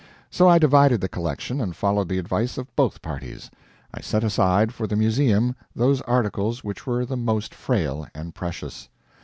[0.31, 3.51] So I divided the collection, and followed the advice of both parties.
[3.93, 8.89] I set aside, for the Museum, those articles which were the most frail and precious.